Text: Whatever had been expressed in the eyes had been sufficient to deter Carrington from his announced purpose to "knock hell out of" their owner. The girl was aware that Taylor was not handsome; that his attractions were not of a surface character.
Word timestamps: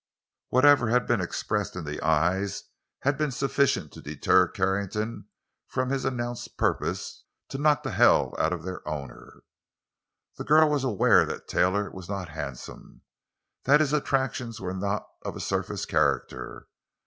Whatever 0.49 0.89
had 0.89 1.05
been 1.05 1.21
expressed 1.21 1.75
in 1.75 1.83
the 1.85 2.01
eyes 2.01 2.63
had 3.01 3.19
been 3.19 3.29
sufficient 3.29 3.91
to 3.93 4.01
deter 4.01 4.47
Carrington 4.47 5.27
from 5.67 5.91
his 5.91 6.05
announced 6.05 6.57
purpose 6.57 7.23
to 7.49 7.59
"knock 7.59 7.85
hell 7.85 8.33
out 8.39 8.51
of" 8.51 8.63
their 8.63 8.81
owner. 8.89 9.43
The 10.37 10.43
girl 10.43 10.71
was 10.71 10.83
aware 10.83 11.23
that 11.25 11.47
Taylor 11.47 11.91
was 11.91 12.09
not 12.09 12.29
handsome; 12.29 13.01
that 13.65 13.79
his 13.79 13.93
attractions 13.93 14.59
were 14.59 14.73
not 14.73 15.07
of 15.23 15.35
a 15.35 15.39
surface 15.39 15.85
character. 15.85 16.65